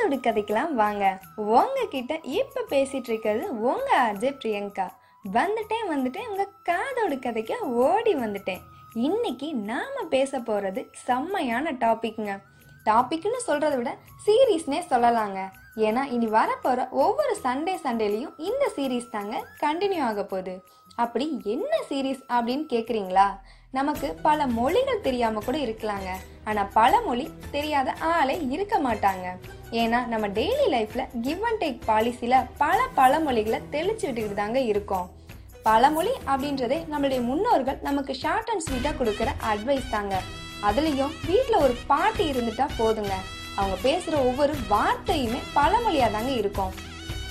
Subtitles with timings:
[0.00, 1.04] காதோடு கதைக்கலாம் வாங்க.
[1.36, 4.86] உங்ககிட்ட இப்போ பேசிட்டு இருக்கிறது உங்க ஆர்ஜே பிரியங்கா.
[5.32, 6.28] வந்துட்டேன் வந்துட்டேன்.
[6.30, 8.62] உங்க காதோடு கதைக்க ஓடி வந்துட்டேன்.
[8.94, 12.30] இன்னைக்கு நாம பேச போறது செம்மையான டாபிக்ங்க.
[12.88, 13.92] டாபிக்னு சொல்றதை விட
[14.26, 15.40] சீரீஸ்னே சொல்லலாங்க.
[15.76, 20.56] ஏன்னா இனி வரப்போற ஒவ்வொரு சண்டே சண்டேலையும் இந்த சீரீஸ் தாங்க கண்டினியூ ஆக போகுது.
[20.96, 23.28] அப்படி என்ன சீரீஸ் அப்படின்னு கேக்குறீங்களா?
[23.72, 26.10] நமக்கு பல மொழிகள் தெரியாம கூட இருக்கலாங்க.
[26.44, 29.26] ஆனா பல மொழி தெரியாத ஆளே இருக்க மாட்டாங்க.
[29.70, 35.10] ஏன்னா நம்ம டெய்லி லைஃப்பில் கிவ் அண்ட் டேக் பாலிசியில் பல பழமொழிகளை தெளிச்சு விட்டுக்கிட்டு தாங்க இருக்கோம்.
[35.62, 40.20] பழமொழி அப்படின்றதே நம்மளுடைய முன்னோர்கள் நமக்கு ஷார்ட் அண்ட் ஸ்வீட்டாக கொடுக்குற அட்வைஸ் தாங்க.
[40.62, 43.14] அதுலேயும் வீட்டில் ஒரு பாட்டி இருந்துட்டா போதுங்க.
[43.56, 46.72] அவங்க பேசுகிற ஒவ்வொரு வார்த்தையுமே பழமொழியாக தாங்க இருக்கும்.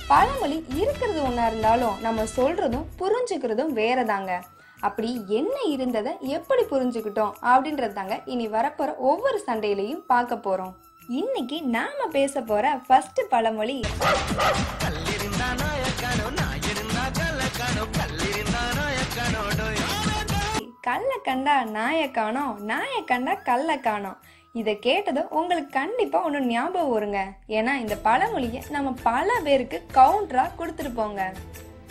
[0.08, 4.40] பழமொழி இருக்கிறது ஒன்றா இருந்தாலும் நம்ம சொல்கிறதும் புரிஞ்சுக்கிறதும் வேறதாங்க.
[4.80, 10.76] அப்படி என்ன இருந்ததை எப்படி புரிஞ்சுக்கிட்டோம் அப்படின்றது தாங்க இனி வரப்போகிற ஒவ்வொரு சண்டையிலையும் பார்க்க போகிறோம்
[11.10, 13.76] இன்னைக்கு நாம பேச போற ஃபர்ஸ்ட் பழமொழி
[14.82, 15.06] கல்ல
[15.60, 17.84] நாயக்கானோ நாயக்கானோ
[19.58, 19.80] டோய்
[20.80, 24.20] கல்லை கண்டா நாயை காணோம் நாயை கண்டா கல்லை காணோம்
[24.54, 27.20] இதை கேட்டதும் உங்களுக்கு கண்டிப்பா ஒன்று ஞாபகம் வருங்க.
[27.48, 31.20] ஏன்னா இந்த பழமொழியை நம்ம பல பேருக்கு கவுண்டரா கொடுத்துருப்போங்க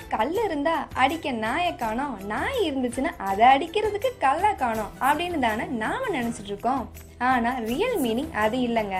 [0.09, 6.49] கல் இருந்தா அடிக்க நாயை காணோம் நாய் இருந்துச்சுன்னா அதை அடிக்கிறதுக்கு கல்லை காணோம் அப்படின்னு தானே நாம நினைச்சிட்டு
[6.51, 6.91] இருக்கோம்.
[7.17, 8.95] ஆனா ரியல் மீனிங் அது இல்லைங்க.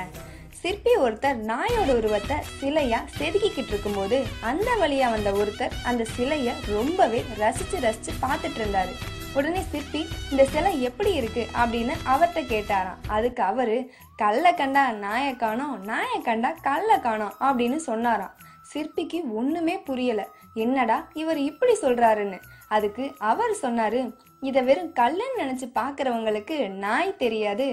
[0.62, 7.78] சிற்பி ஒருத்தர் நாயோட உருவத்தை சிலையா செதுக்கிக்கிட்டு இருக்கும்போது அந்த வழியா வந்த ஒருத்தர் அந்த சிலைய ரொம்பவே ரசிச்சு
[7.82, 8.94] ரசிச்சு பார்த்துட்டு இருந்தாரு.
[9.34, 11.48] உடனே சிற்பி இந்த சிலை எப்படி இருக்கு?
[11.64, 13.02] அப்படின்னு அவர்கிட்ட கேட்டாராம்.
[13.08, 18.34] அதுக்கு அவரு கல்லை கண்டா நாயை காணோம் நாயை கண்டா கல்லை காணோம் அப்படின்னு சொன்னாராம்.
[18.72, 20.22] சிற்பிக்கு ஒண்ணுமே புரியல.
[20.64, 22.40] என்னடா இவர் இப்படி சொல்றாருன்னு?
[22.76, 24.00] அதுக்கு அவர் சொன்னாரு
[24.48, 27.68] இதை வெறும் கல்லுன்னு நினைச்சு பார்க்குறவங்களுக்கு நாய் தெரியாது.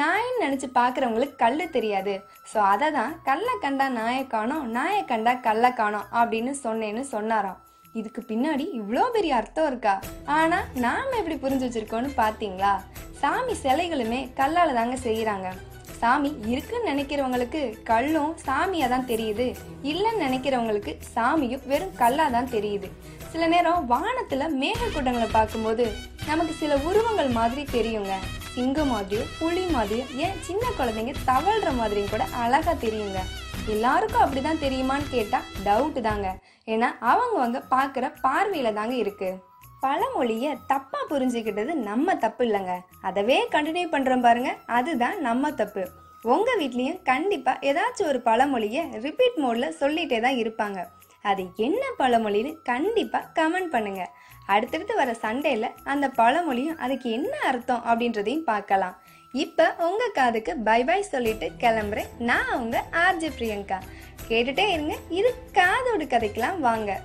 [0.00, 2.14] நாயின்னு நினைச்சு பார்க்குறவங்களுக்கு கல்லு தெரியாது.
[2.52, 7.60] ஸோ அதை தான் கல்லை கண்டா நாயை காணோம் நாயை கண்டா கல்லை காணோம் அப்படின்னு சொன்னேன்னு சொன்னாராம்.
[8.00, 9.94] இதுக்கு பின்னாடி இவ்வளோ பெரிய அர்த்தம் இருக்கா?
[10.38, 12.74] ஆனா நாம எப்படி புரிஞ்சு வச்சிருக்கோம்னு பாத்தீங்களா?
[13.20, 15.48] சாமி சிலைகளுமே கல்லால தாங்க செய்யறாங்க
[16.02, 19.44] சாமி இருக்குன்னு நினைக்கிறவங்களுக்கு கல்லும் சாமியா தான் தெரியுது.
[19.90, 22.88] இல்லைன்னு நினைக்கிறவங்களுக்கு சாமியும் வெறும் கல்லா தான் தெரியுது.
[23.32, 25.84] சில நேரம் வானத்துல மேகக்கூட்டங்களை பார்க்கும்போது
[26.30, 28.14] நமக்கு சில உருவங்கள் மாதிரி தெரியுங்க.
[28.54, 33.20] சிங்கம் மாதிரியும் புலி மாதிரியும் ஏன் சின்ன குழந்தைங்க தவழ்ற மாதிரியும் கூட அழகா தெரியுங்க.
[33.74, 36.28] எல்லாருக்கும் அப்படிதான் தெரியுமான்னு கேட்டா டவுட் தாங்க.
[36.74, 39.40] ஏன்னா அவங்கவங்க பார்க்குற பார்வையில தாங்க இருக்குது
[39.84, 42.74] பழமொழிய தப்பா புரிஞ்சுக்கிட்டது நம்ம தப்பு இல்லைங்க.
[43.08, 44.50] அதவே கண்டினியூ பண்றோம் பாருங்க.
[44.78, 45.84] அதுதான் நம்ம தப்பு.
[46.22, 50.80] உங்க வீட்லயும் கண்டிப்பா ஏதாச்சும் ஒரு பழமொழிய ரிப்பீட் மோட்ல சொல்லிட்டே தான் இருப்பாங்க.
[51.30, 54.04] அது என்ன பழமொழின்னு கண்டிப்பா கமெண்ட் பண்ணுங்க.
[54.46, 58.96] அடுத்தடுத்து வர சண்டேல அந்த பழமொழியும் அதுக்கு என்ன அர்த்தம் அப்படின்றதையும் பார்க்கலாம்.
[59.44, 62.10] இப்ப உங்க காதுக்கு பை பை சொல்லிட்டு கிளம்புறேன்.
[62.30, 63.78] நான் உங்க ஆர்ஜி பிரியங்கா.
[64.28, 64.96] கேட்டுட்டே இருங்க.
[65.08, 67.00] இது காதோடு கதைக்கெல்லாம் வாங்க.